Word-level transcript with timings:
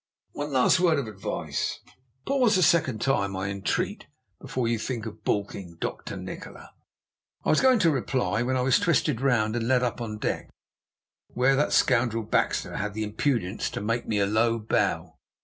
One 0.31 0.51
last 0.51 0.79
word 0.79 0.97
of 0.97 1.05
advice: 1.07 1.79
pause 2.25 2.57
a 2.57 2.63
second 2.63 3.01
time, 3.01 3.35
I 3.35 3.49
entreat, 3.51 4.07
before 4.41 4.67
you 4.67 4.79
think 4.79 5.05
of 5.05 5.23
baulking 5.23 5.77
Dr. 5.79 6.17
Nikola.' 6.17 6.73
"I 7.45 7.49
was 7.51 7.61
going 7.61 7.77
to 7.77 7.91
reply, 7.91 8.41
when 8.41 8.57
I 8.57 8.61
was 8.61 8.79
twisted 8.79 9.21
round 9.21 9.55
and 9.55 9.67
led 9.67 9.83
up 9.83 10.01
on 10.01 10.17
deck, 10.17 10.49
where 11.27 11.55
that 11.55 11.71
scoundrel 11.71 12.23
Baxter 12.23 12.77
had 12.77 12.95
the 12.95 13.03
impudence 13.03 13.69
to 13.69 13.79
make 13.79 14.07
me 14.07 14.17
a 14.17 14.25
low 14.25 14.57
bow. 14.57 15.17